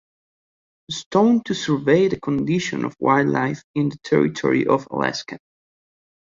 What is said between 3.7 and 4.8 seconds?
in the territory